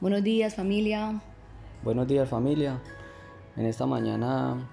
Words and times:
Buenos 0.00 0.22
días 0.22 0.54
familia. 0.54 1.20
Buenos 1.84 2.08
días 2.08 2.26
familia. 2.26 2.80
En 3.54 3.66
esta 3.66 3.84
mañana 3.84 4.66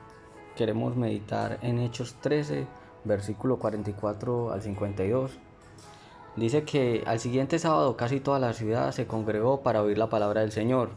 queremos 0.56 0.96
meditar 0.96 1.60
en 1.64 1.80
Hechos 1.80 2.16
13, 2.22 2.66
versículo 3.04 3.60
44 3.60 4.54
al 4.54 4.62
52. 4.62 5.32
Dice 6.38 6.64
que 6.64 7.04
al 7.06 7.20
siguiente 7.20 7.60
sábado 7.60 7.98
casi 7.98 8.22
toda 8.22 8.40
la 8.40 8.54
ciudad 8.54 8.94
se 8.94 9.06
congregó 9.06 9.64
para 9.64 9.84
oír 9.84 9.98
la 9.98 10.10
palabra 10.10 10.40
del 10.40 10.54
Señor. 10.54 10.92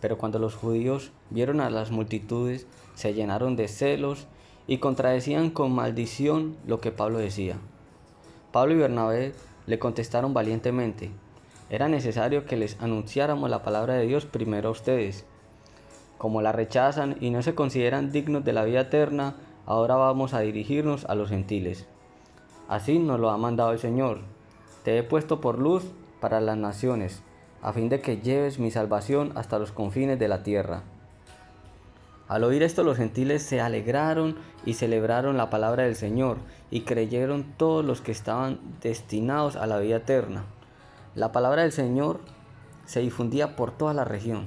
Pero 0.00 0.18
cuando 0.18 0.38
los 0.38 0.54
judíos 0.54 1.10
vieron 1.30 1.60
a 1.60 1.68
las 1.68 1.90
multitudes, 1.90 2.68
se 2.94 3.12
llenaron 3.12 3.56
de 3.56 3.66
celos 3.66 4.28
y 4.68 4.78
contradecían 4.78 5.50
con 5.50 5.72
maldición 5.72 6.56
lo 6.64 6.80
que 6.80 6.92
Pablo 6.92 7.18
decía. 7.18 7.56
Pablo 8.52 8.74
y 8.74 8.76
Bernabé 8.76 9.32
le 9.66 9.80
contestaron 9.80 10.32
valientemente, 10.32 11.10
era 11.72 11.88
necesario 11.88 12.44
que 12.44 12.58
les 12.58 12.78
anunciáramos 12.82 13.48
la 13.48 13.62
palabra 13.62 13.94
de 13.94 14.06
Dios 14.06 14.26
primero 14.26 14.68
a 14.68 14.72
ustedes. 14.72 15.24
Como 16.18 16.42
la 16.42 16.52
rechazan 16.52 17.16
y 17.18 17.30
no 17.30 17.40
se 17.40 17.54
consideran 17.54 18.12
dignos 18.12 18.44
de 18.44 18.52
la 18.52 18.64
vida 18.64 18.82
eterna, 18.82 19.36
ahora 19.64 19.96
vamos 19.96 20.34
a 20.34 20.40
dirigirnos 20.40 21.06
a 21.06 21.14
los 21.14 21.30
gentiles. 21.30 21.86
Así 22.68 22.98
nos 22.98 23.18
lo 23.18 23.30
ha 23.30 23.38
mandado 23.38 23.72
el 23.72 23.78
Señor. 23.78 24.18
Te 24.84 24.98
he 24.98 25.02
puesto 25.02 25.40
por 25.40 25.58
luz 25.58 25.82
para 26.20 26.42
las 26.42 26.58
naciones, 26.58 27.22
a 27.62 27.72
fin 27.72 27.88
de 27.88 28.02
que 28.02 28.18
lleves 28.18 28.58
mi 28.58 28.70
salvación 28.70 29.32
hasta 29.34 29.58
los 29.58 29.72
confines 29.72 30.18
de 30.18 30.28
la 30.28 30.42
tierra. 30.42 30.82
Al 32.28 32.44
oír 32.44 32.62
esto 32.62 32.84
los 32.84 32.98
gentiles 32.98 33.44
se 33.44 33.62
alegraron 33.62 34.36
y 34.66 34.74
celebraron 34.74 35.38
la 35.38 35.48
palabra 35.48 35.84
del 35.84 35.96
Señor, 35.96 36.36
y 36.70 36.82
creyeron 36.82 37.54
todos 37.56 37.82
los 37.82 38.02
que 38.02 38.12
estaban 38.12 38.60
destinados 38.82 39.56
a 39.56 39.66
la 39.66 39.78
vida 39.78 39.96
eterna. 39.96 40.44
La 41.14 41.30
palabra 41.30 41.60
del 41.60 41.72
Señor 41.72 42.20
se 42.86 43.00
difundía 43.00 43.54
por 43.54 43.70
toda 43.70 43.92
la 43.92 44.04
región, 44.06 44.46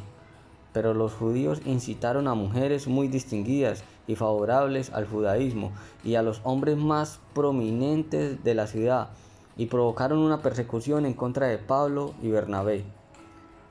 pero 0.73 0.95
los 0.95 1.13
judíos 1.13 1.61
incitaron 1.63 2.27
a 2.27 2.33
mujeres 2.33 2.87
muy 2.87 3.07
distinguidas 3.07 3.83
y 4.07 4.15
favorables 4.15 4.91
al 4.91 5.05
judaísmo 5.05 5.73
y 6.03 6.15
a 6.15 6.23
los 6.23 6.41
hombres 6.43 6.75
más 6.75 7.19
prominentes 7.35 8.43
de 8.43 8.55
la 8.55 8.65
ciudad 8.65 9.09
y 9.57 9.67
provocaron 9.67 10.17
una 10.17 10.41
persecución 10.41 11.05
en 11.05 11.13
contra 11.13 11.45
de 11.45 11.59
Pablo 11.59 12.15
y 12.23 12.29
Bernabé. 12.29 12.83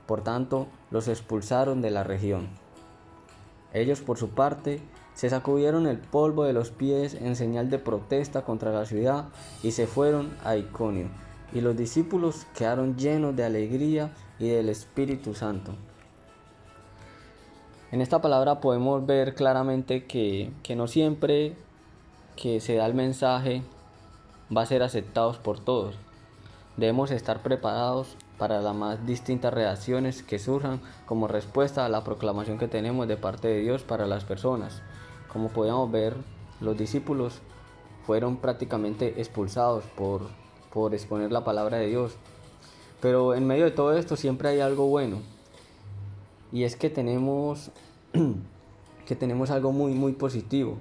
Por 0.07 0.21
tanto, 0.23 0.67
los 0.89 1.09
expulsaron 1.09 1.81
de 1.81 1.91
la 1.91 2.05
región. 2.05 2.47
Ellos, 3.73 3.99
por 3.99 4.17
su 4.17 4.29
parte, 4.29 4.79
se 5.15 5.29
sacudieron 5.29 5.85
el 5.85 5.97
polvo 5.97 6.45
de 6.45 6.53
los 6.53 6.71
pies 6.71 7.13
en 7.15 7.35
señal 7.35 7.69
de 7.69 7.77
protesta 7.77 8.43
contra 8.45 8.71
la 8.71 8.85
ciudad 8.85 9.25
y 9.63 9.71
se 9.71 9.85
fueron 9.85 10.33
a 10.45 10.55
Iconio 10.55 11.09
y 11.55 11.61
los 11.61 11.77
discípulos 11.77 12.45
quedaron 12.53 12.97
llenos 12.97 13.33
de 13.33 13.45
alegría 13.45 14.11
y 14.39 14.49
del 14.49 14.67
Espíritu 14.67 15.33
Santo. 15.33 15.73
En 17.93 18.01
esta 18.01 18.21
palabra 18.21 18.59
podemos 18.59 19.05
ver 19.05 19.35
claramente 19.35 20.03
que, 20.03 20.51
no 20.75 20.87
siempre 20.87 21.55
que 22.35 22.59
se 22.59 22.75
da 22.75 22.85
el 22.85 22.93
mensaje 22.93 23.63
va 24.55 24.63
a 24.63 24.65
ser 24.65 24.83
aceptado 24.83 25.31
por 25.41 25.61
todos. 25.61 25.95
Debemos 26.75 27.09
estar 27.11 27.41
preparados 27.41 28.17
para 28.37 28.59
las 28.59 28.75
más 28.75 29.07
distintas 29.07 29.53
reacciones 29.53 30.23
que 30.23 30.39
surjan 30.39 30.81
como 31.05 31.29
respuesta 31.29 31.85
a 31.85 31.89
la 31.89 32.03
proclamación 32.03 32.57
que 32.57 32.67
tenemos 32.67 33.07
de 33.07 33.15
parte 33.15 33.47
de 33.47 33.61
Dios 33.61 33.83
para 33.83 34.05
las 34.05 34.25
personas. 34.25 34.81
Como 35.31 35.47
podemos 35.47 35.89
ver, 35.89 36.17
los 36.59 36.77
discípulos 36.77 37.39
fueron 38.05 38.35
prácticamente 38.35 39.21
expulsados 39.21 39.85
por 39.95 40.23
por 40.75 40.93
exponer 40.93 41.31
la 41.31 41.45
palabra 41.45 41.77
de 41.77 41.87
Dios. 41.87 42.17
Pero 42.99 43.33
en 43.33 43.47
medio 43.47 43.63
de 43.63 43.71
todo 43.71 43.97
esto 43.97 44.17
siempre 44.17 44.49
hay 44.49 44.59
algo 44.59 44.87
bueno. 44.87 45.19
Y 46.51 46.63
es 46.65 46.75
que 46.75 46.89
tenemos 46.89 47.71
que 49.05 49.15
tenemos 49.15 49.51
algo 49.51 49.71
muy 49.71 49.93
muy 49.93 50.11
positivo. 50.11 50.75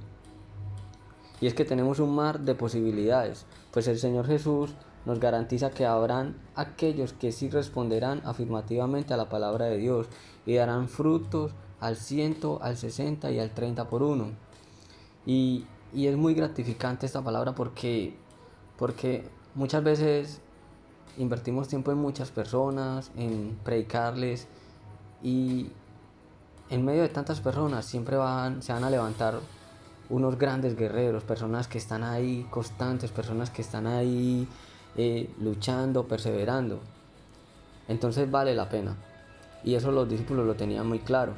Y 1.40 1.46
es 1.46 1.54
que 1.54 1.64
tenemos 1.64 2.00
un 2.00 2.12
mar 2.12 2.40
de 2.40 2.56
posibilidades, 2.56 3.46
pues 3.70 3.86
el 3.86 3.98
Señor 3.98 4.26
Jesús 4.26 4.74
nos 5.06 5.20
garantiza 5.20 5.70
que 5.70 5.86
habrán 5.86 6.34
aquellos 6.56 7.12
que 7.12 7.30
sí 7.30 7.48
responderán 7.48 8.20
afirmativamente 8.24 9.14
a 9.14 9.16
la 9.16 9.28
palabra 9.28 9.66
de 9.66 9.76
Dios 9.76 10.08
y 10.44 10.54
darán 10.54 10.88
frutos 10.88 11.52
al 11.78 11.94
ciento, 11.94 12.58
al 12.62 12.76
60 12.76 13.30
y 13.30 13.38
al 13.38 13.50
30 13.50 13.88
por 13.88 14.02
uno. 14.02 14.30
Y, 15.24 15.66
y 15.92 16.08
es 16.08 16.16
muy 16.16 16.34
gratificante 16.34 17.06
esta 17.06 17.22
palabra 17.22 17.54
porque, 17.54 18.16
porque 18.76 19.24
Muchas 19.54 19.84
veces 19.84 20.40
invertimos 21.16 21.68
tiempo 21.68 21.92
en 21.92 21.98
muchas 21.98 22.32
personas, 22.32 23.12
en 23.16 23.56
predicarles 23.62 24.48
y 25.22 25.70
en 26.70 26.84
medio 26.84 27.02
de 27.02 27.08
tantas 27.08 27.40
personas 27.40 27.84
siempre 27.84 28.16
van, 28.16 28.62
se 28.62 28.72
van 28.72 28.82
a 28.82 28.90
levantar 28.90 29.38
unos 30.10 30.38
grandes 30.38 30.74
guerreros, 30.76 31.22
personas 31.22 31.68
que 31.68 31.78
están 31.78 32.02
ahí 32.02 32.44
constantes, 32.50 33.12
personas 33.12 33.50
que 33.50 33.62
están 33.62 33.86
ahí 33.86 34.48
eh, 34.96 35.30
luchando, 35.40 36.08
perseverando. 36.08 36.80
Entonces 37.86 38.28
vale 38.28 38.56
la 38.56 38.68
pena. 38.68 38.96
Y 39.62 39.76
eso 39.76 39.92
los 39.92 40.08
discípulos 40.08 40.46
lo 40.46 40.56
tenían 40.56 40.88
muy 40.88 40.98
claro. 40.98 41.34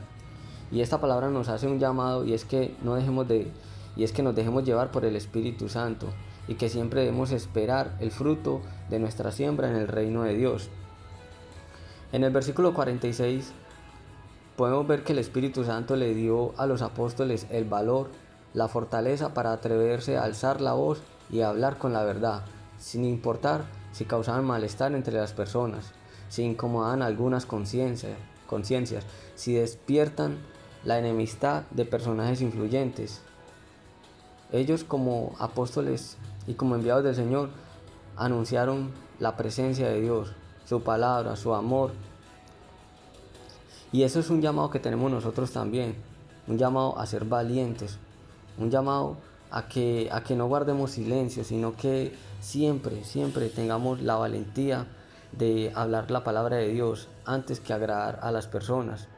Y 0.72 0.81
esta 0.81 1.03
palabra 1.03 1.28
nos 1.28 1.50
hace 1.50 1.66
un 1.66 1.78
llamado 1.78 2.25
y 2.25 2.33
es 2.33 2.47
que 2.47 2.75
no 2.83 2.94
dejemos 2.94 3.28
de 3.28 3.53
y 3.94 4.04
es 4.04 4.12
que 4.12 4.22
nos 4.22 4.34
dejemos 4.34 4.65
llevar 4.65 4.91
por 4.91 5.04
el 5.04 5.16
Espíritu 5.16 5.69
Santo 5.69 6.09
y 6.49 6.55
que 6.55 6.69
siempre 6.69 7.01
debemos 7.01 7.33
esperar 7.33 7.97
el 8.01 8.11
fruto 8.11 8.61
de 8.89 8.99
nuestra 8.99 9.33
siembra 9.33 9.69
en 9.69 9.77
el 9.77 9.89
reino 9.89 10.23
de 10.23 10.34
Dios. 10.34 10.69
En 12.12 12.25
el 12.25 12.33
versículo 12.33 12.73
46 12.73 13.53
podemos 14.57 14.87
ver 14.87 15.05
que 15.05 15.12
el 15.12 15.19
Espíritu 15.19 15.65
Santo 15.65 15.97
le 15.97 16.15
dio 16.15 16.55
a 16.57 16.67
los 16.67 16.83
apóstoles 16.83 17.47
el 17.51 17.65
valor, 17.65 18.11
la 18.55 18.69
fortaleza 18.69 19.34
para 19.34 19.53
atreverse 19.53 20.17
a 20.17 20.25
alzar 20.25 20.61
la 20.61 20.73
voz 20.73 21.03
y 21.31 21.41
hablar 21.41 21.79
con 21.79 21.93
la 21.93 22.05
verdad, 22.05 22.45
sin 22.78 23.05
importar 23.05 23.65
si 23.93 24.05
causaban 24.05 24.45
malestar 24.45 24.93
entre 24.95 25.15
las 25.15 25.33
personas, 25.33 25.93
si 26.28 26.43
incomodan 26.43 27.03
algunas 27.03 27.45
conciencias, 27.47 29.05
si 29.34 29.55
despiertan 29.55 30.39
la 30.84 30.99
enemistad 30.99 31.65
de 31.71 31.84
personajes 31.84 32.41
influyentes. 32.41 33.23
Ellos 34.53 34.84
como 34.84 35.34
apóstoles 35.39 36.17
y 36.47 36.55
como 36.55 36.75
enviados 36.75 37.05
del 37.05 37.15
Señor 37.15 37.51
anunciaron 38.17 38.93
la 39.19 39.37
presencia 39.37 39.89
de 39.89 40.01
Dios, 40.01 40.33
su 40.65 40.83
palabra, 40.83 41.37
su 41.37 41.55
amor. 41.55 41.93
Y 43.93 44.03
eso 44.03 44.21
es 44.21 44.31
un 44.31 44.43
llamado 44.43 44.71
que 44.71 44.81
tenemos 44.81 45.11
nosotros 45.11 45.51
también, 45.51 45.97
un 46.47 46.59
llamado 46.59 46.99
a 46.99 47.07
ser 47.07 47.25
valientes, 47.25 47.99
un 48.59 48.71
llamado 48.71 49.17
a 49.51 49.69
que, 49.69 50.09
a 50.12 50.23
que 50.23 50.37
no 50.37 50.47
guardemos 50.47 50.93
silencio, 50.93 51.45
sino 51.45 51.77
que 51.77 52.15
siempre, 52.41 53.05
siempre 53.05 53.49
tengamos 53.49 54.01
la 54.01 54.17
valentía 54.17 54.87
de 55.33 55.73
hablar 55.75 56.11
la 56.11 56.25
palabra 56.25 56.57
de 56.57 56.69
Dios 56.69 57.09
antes 57.25 57.61
que 57.61 57.73
agradar 57.73 58.21
a 58.23 58.31
las 58.31 58.47
personas. 58.47 59.09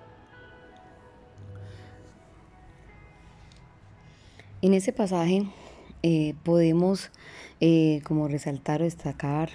En 4.60 4.74
ese 4.74 4.92
pasaje 4.92 5.46
eh, 6.02 6.34
podemos 6.42 7.12
eh, 7.60 8.00
como 8.02 8.26
resaltar 8.26 8.80
o 8.80 8.84
destacar 8.84 9.50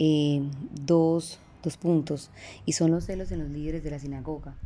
eh, 0.00 0.42
dos, 0.72 1.38
dos, 1.62 1.76
puntos 1.76 2.32
y 2.66 2.72
son 2.72 2.90
los 2.90 3.04
celos 3.04 3.30
en 3.30 3.38
los 3.38 3.48
líderes 3.48 3.84
de 3.84 3.92
la 3.92 4.00
sinagoga. 4.00 4.56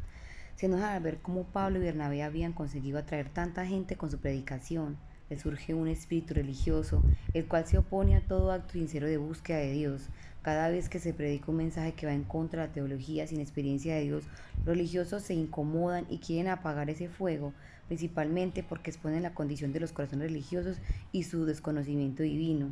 Se 0.57 0.69
nos 0.69 0.81
da 0.81 0.99
ver 1.01 1.19
cómo 1.19 1.45
Pablo 1.45 1.79
y 1.79 1.83
Bernabé 1.83 2.23
habían 2.23 2.55
conseguido 2.55 2.99
atraer 2.99 3.29
tanta 3.29 3.67
gente 3.67 3.97
con 3.97 4.11
su 4.11 4.19
predicación. 4.19 4.97
Le 5.33 5.39
surge 5.39 5.73
un 5.73 5.89
espíritu 5.89 6.35
religioso, 6.35 7.03
el 7.33 7.47
cual 7.47 7.67
se 7.67 7.79
opone 7.79 8.17
a 8.17 8.21
todo 8.21 8.53
acto 8.53 8.75
sincero 8.75 9.07
de 9.07 9.17
búsqueda 9.17 9.61
de 9.61 9.73
Dios. 9.73 10.11
Cada 10.43 10.69
vez 10.69 10.91
que 10.91 10.99
se 10.99 11.15
predica 11.15 11.51
un 11.51 11.57
mensaje 11.57 11.95
que 11.95 12.05
va 12.05 12.13
en 12.13 12.25
contra 12.25 12.61
de 12.61 12.69
la 12.69 12.75
teología 12.75 13.27
sin 13.27 13.41
experiencia 13.41 13.95
de 13.95 14.03
Dios, 14.03 14.25
los 14.59 14.77
religiosos 14.77 15.23
se 15.23 15.33
incomodan 15.33 16.05
y 16.11 16.19
quieren 16.19 16.49
apagar 16.49 16.91
ese 16.91 17.09
fuego, 17.09 17.55
principalmente 17.89 18.63
porque 18.63 18.91
exponen 18.91 19.23
la 19.23 19.33
condición 19.33 19.73
de 19.73 19.81
los 19.81 19.93
corazones 19.93 20.29
religiosos 20.29 20.77
y 21.13 21.23
su 21.23 21.47
desconocimiento 21.47 22.23
divino. 22.23 22.69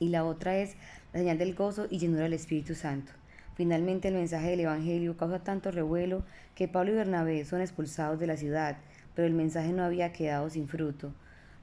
Y 0.00 0.08
la 0.08 0.24
otra 0.24 0.58
es 0.58 0.74
la 1.12 1.20
señal 1.20 1.38
del 1.38 1.54
gozo 1.54 1.86
y 1.88 1.98
llenura 1.98 2.24
del 2.24 2.32
Espíritu 2.32 2.74
Santo. 2.74 3.12
Finalmente 3.54 4.08
el 4.08 4.14
mensaje 4.14 4.50
del 4.50 4.58
Evangelio 4.58 5.16
causa 5.16 5.44
tanto 5.44 5.70
revuelo 5.70 6.24
que 6.56 6.66
Pablo 6.66 6.90
y 6.90 6.96
Bernabé 6.96 7.44
son 7.44 7.60
expulsados 7.60 8.18
de 8.18 8.26
la 8.26 8.36
ciudad, 8.36 8.78
pero 9.14 9.28
el 9.28 9.34
mensaje 9.34 9.72
no 9.72 9.84
había 9.84 10.12
quedado 10.12 10.50
sin 10.50 10.66
fruto. 10.66 11.12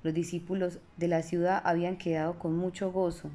Los 0.07 0.13
discípulos 0.13 0.79
de 0.95 1.09
la 1.09 1.21
ciudad 1.21 1.61
habían 1.65 1.97
quedado 1.97 2.39
con 2.39 2.55
mucho 2.55 2.93
gozo 2.93 3.29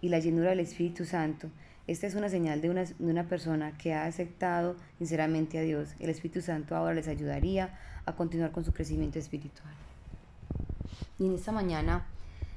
y 0.00 0.08
la 0.08 0.18
llenura 0.18 0.50
del 0.50 0.58
Espíritu 0.58 1.04
Santo. 1.04 1.50
Esta 1.86 2.08
es 2.08 2.16
una 2.16 2.28
señal 2.28 2.60
de 2.60 2.68
una, 2.68 2.82
de 2.82 2.94
una 2.98 3.28
persona 3.28 3.78
que 3.78 3.94
ha 3.94 4.06
aceptado 4.06 4.74
sinceramente 4.98 5.56
a 5.56 5.62
Dios. 5.62 5.94
El 6.00 6.10
Espíritu 6.10 6.40
Santo 6.40 6.74
ahora 6.74 6.94
les 6.94 7.06
ayudaría 7.06 7.78
a 8.06 8.16
continuar 8.16 8.50
con 8.50 8.64
su 8.64 8.72
crecimiento 8.72 9.20
espiritual. 9.20 9.72
Y 11.20 11.26
en 11.26 11.34
esta 11.36 11.52
mañana 11.52 12.04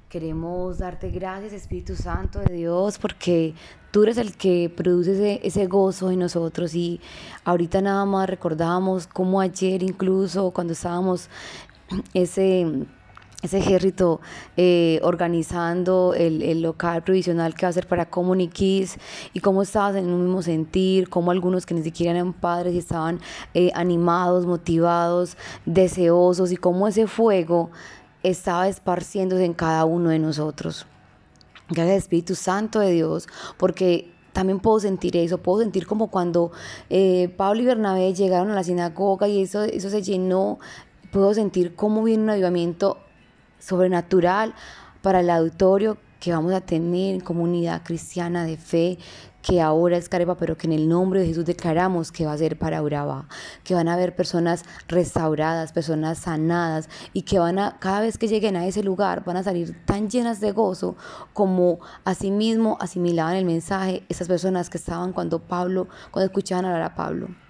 Queremos 0.09 0.77
darte 0.77 1.09
gracias, 1.09 1.53
Espíritu 1.53 1.95
Santo 1.95 2.39
de 2.39 2.53
Dios, 2.53 2.99
porque 2.99 3.55
tú 3.89 4.03
eres 4.03 4.17
el 4.17 4.37
que 4.37 4.69
produce 4.69 5.39
ese, 5.43 5.65
gozo 5.65 6.11
en 6.11 6.19
nosotros. 6.19 6.75
Y 6.75 7.01
ahorita 7.45 7.81
nada 7.81 8.05
más 8.05 8.29
recordamos 8.29 9.07
cómo 9.07 9.41
ayer 9.41 9.81
incluso 9.81 10.51
cuando 10.51 10.73
estábamos 10.73 11.29
ese 12.13 12.85
ese 13.43 13.57
ejército 13.57 14.21
eh, 14.55 14.99
organizando 15.03 16.13
el, 16.15 16.61
local 16.61 17.03
provisional 17.03 17.53
que 17.53 17.65
va 17.65 17.69
a 17.69 17.73
ser 17.73 17.87
para 17.87 18.09
Comuniquis 18.09 18.97
y 19.33 19.41
cómo 19.41 19.61
estabas 19.61 19.97
en 19.97 20.07
un 20.07 20.23
mismo 20.23 20.41
sentir, 20.41 21.09
cómo 21.09 21.29
algunos 21.29 21.65
que 21.65 21.73
ni 21.73 21.83
siquiera 21.83 22.13
eran 22.13 22.31
padres 22.31 22.73
y 22.73 22.77
estaban 22.77 23.19
eh, 23.53 23.69
animados, 23.75 24.45
motivados, 24.45 25.37
deseosos 25.65 26.53
y 26.53 26.55
cómo 26.55 26.87
ese 26.87 27.05
fuego 27.05 27.69
estaba 28.23 28.69
esparciéndose 28.69 29.43
en 29.43 29.53
cada 29.53 29.83
uno 29.83 30.09
de 30.09 30.19
nosotros. 30.19 30.87
Gracias 31.69 31.97
Espíritu 31.97 32.35
Santo 32.35 32.79
de 32.79 32.91
Dios, 32.91 33.27
porque 33.57 34.09
también 34.31 34.61
puedo 34.61 34.79
sentir 34.79 35.17
eso, 35.17 35.37
puedo 35.37 35.59
sentir 35.59 35.85
como 35.85 36.07
cuando 36.07 36.51
eh, 36.89 37.33
Pablo 37.35 37.61
y 37.61 37.65
Bernabé 37.65 38.13
llegaron 38.13 38.51
a 38.51 38.55
la 38.55 38.63
sinagoga 38.63 39.27
y 39.27 39.41
eso, 39.41 39.63
eso 39.63 39.89
se 39.89 40.01
llenó, 40.01 40.59
puedo 41.11 41.33
sentir 41.33 41.75
cómo 41.75 42.03
viene 42.03 42.23
un 42.23 42.29
avivamiento 42.29 43.02
sobrenatural 43.63 44.53
para 45.01 45.21
el 45.21 45.29
auditorio 45.29 45.97
que 46.19 46.31
vamos 46.31 46.53
a 46.53 46.61
tener 46.61 47.15
en 47.15 47.19
comunidad 47.19 47.83
cristiana 47.83 48.45
de 48.45 48.55
fe, 48.55 48.97
que 49.41 49.59
ahora 49.59 49.97
es 49.97 50.07
Carepa, 50.07 50.37
pero 50.37 50.57
que 50.57 50.67
en 50.67 50.73
el 50.73 50.87
nombre 50.87 51.19
de 51.19 51.27
Jesús 51.27 51.43
declaramos 51.43 52.13
que 52.13 52.25
va 52.25 52.31
a 52.31 52.37
ser 52.37 52.57
para 52.57 52.81
Urabá, 52.81 53.27
que 53.65 53.75
van 53.75 53.89
a 53.89 53.95
haber 53.95 54.15
personas 54.15 54.63
restauradas, 54.87 55.73
personas 55.73 56.19
sanadas 56.19 56.87
y 57.11 57.23
que 57.23 57.39
van 57.39 57.59
a, 57.59 57.77
cada 57.79 57.99
vez 57.99 58.17
que 58.17 58.29
lleguen 58.29 58.55
a 58.55 58.65
ese 58.65 58.83
lugar, 58.83 59.25
van 59.25 59.35
a 59.35 59.43
salir 59.43 59.75
tan 59.85 60.09
llenas 60.09 60.39
de 60.39 60.53
gozo 60.53 60.95
como 61.33 61.79
asimismo 62.05 62.77
asimilaban 62.79 63.35
el 63.35 63.43
mensaje 63.43 64.03
esas 64.07 64.29
personas 64.29 64.69
que 64.69 64.77
estaban 64.77 65.11
cuando 65.11 65.39
Pablo, 65.39 65.89
cuando 66.09 66.27
escuchaban 66.27 66.63
hablar 66.63 66.83
a 66.83 66.95
Pablo. 66.95 67.42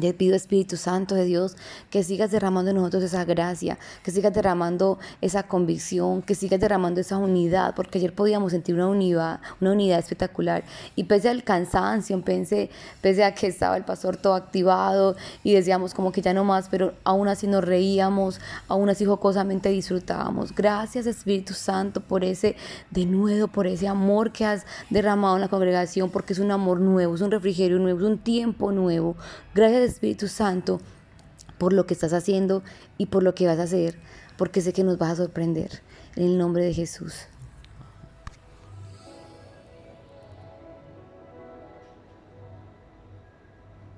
Te 0.00 0.14
pido 0.14 0.36
Espíritu 0.36 0.76
Santo 0.76 1.14
de 1.14 1.24
Dios 1.24 1.56
que 1.90 2.04
sigas 2.04 2.30
derramando 2.30 2.70
en 2.70 2.76
nosotros 2.76 3.02
esa 3.02 3.24
gracia, 3.24 3.78
que 4.04 4.10
sigas 4.12 4.32
derramando 4.32 4.98
esa 5.20 5.42
convicción, 5.42 6.22
que 6.22 6.34
sigas 6.36 6.60
derramando 6.60 7.00
esa 7.00 7.18
unidad, 7.18 7.74
porque 7.74 7.98
ayer 7.98 8.14
podíamos 8.14 8.52
sentir 8.52 8.76
una 8.76 8.86
unidad, 8.86 9.40
una 9.60 9.72
unidad 9.72 9.98
espectacular. 9.98 10.62
Y 10.94 11.04
pese 11.04 11.28
al 11.28 11.42
cansancio, 11.42 12.20
pese, 12.22 12.70
pese 13.00 13.24
a 13.24 13.34
que 13.34 13.48
estaba 13.48 13.76
el 13.76 13.84
pastor 13.84 14.16
todo 14.16 14.34
activado 14.34 15.16
y 15.42 15.54
decíamos 15.54 15.94
como 15.94 16.12
que 16.12 16.22
ya 16.22 16.32
no 16.32 16.44
más, 16.44 16.68
pero 16.68 16.94
aún 17.02 17.26
así 17.26 17.46
nos 17.46 17.64
reíamos, 17.64 18.40
aún 18.68 18.88
así 18.88 19.04
jocosamente 19.04 19.68
disfrutábamos. 19.70 20.54
Gracias 20.54 21.06
Espíritu 21.06 21.54
Santo 21.54 22.00
por 22.00 22.22
ese 22.22 22.54
denuedo, 22.90 23.48
por 23.48 23.66
ese 23.66 23.88
amor 23.88 24.30
que 24.30 24.44
has 24.44 24.64
derramado 24.90 25.34
en 25.36 25.40
la 25.40 25.48
congregación, 25.48 26.10
porque 26.10 26.34
es 26.34 26.38
un 26.38 26.52
amor 26.52 26.80
nuevo, 26.80 27.14
es 27.16 27.20
un 27.20 27.30
refrigerio 27.30 27.78
nuevo, 27.78 27.98
es 27.98 28.06
un 28.06 28.18
tiempo 28.18 28.70
nuevo. 28.70 29.16
Gracias 29.54 29.87
Espíritu 29.88 30.28
Santo 30.28 30.80
por 31.58 31.72
lo 31.72 31.86
que 31.86 31.94
estás 31.94 32.12
haciendo 32.12 32.62
y 32.96 33.06
por 33.06 33.22
lo 33.22 33.34
que 33.34 33.46
vas 33.46 33.58
a 33.58 33.64
hacer, 33.64 33.98
porque 34.36 34.60
sé 34.60 34.72
que 34.72 34.84
nos 34.84 34.98
vas 34.98 35.12
a 35.12 35.16
sorprender. 35.16 35.82
En 36.16 36.24
el 36.24 36.38
nombre 36.38 36.64
de 36.64 36.74
Jesús. 36.74 37.26